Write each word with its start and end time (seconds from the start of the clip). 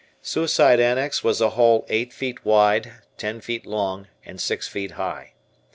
Suicide 0.23 0.79
Annex 0.79 1.23
was 1.23 1.39
a 1.41 1.49
hole 1.51 1.85
eight 1.87 2.11
feet 2.11 2.43
wide, 2.43 2.91
ten 3.19 3.39
feet 3.39 3.67
long, 3.67 4.07
and 4.25 4.41
six 4.41 4.67
feet 4.67 4.93
high. 4.93 5.33